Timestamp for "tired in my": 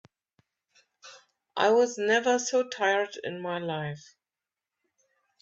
2.67-3.59